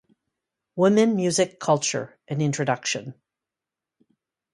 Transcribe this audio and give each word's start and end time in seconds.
Women, 0.75 1.15
Music, 1.15 1.59
Culture 1.59 2.17
an 2.27 2.41
introduction. 2.41 3.13